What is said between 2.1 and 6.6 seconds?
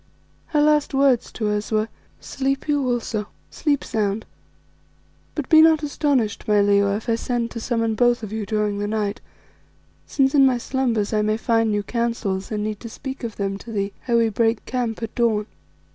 "Sleep you also, sleep sound, but be not astonished, my